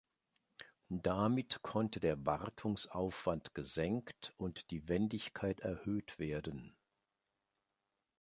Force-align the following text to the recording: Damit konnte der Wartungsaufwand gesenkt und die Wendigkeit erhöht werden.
Damit 1.03 1.61
konnte 1.61 1.99
der 1.99 2.25
Wartungsaufwand 2.25 3.53
gesenkt 3.53 4.33
und 4.39 4.71
die 4.71 4.87
Wendigkeit 4.89 5.59
erhöht 5.59 6.17
werden. 6.17 6.75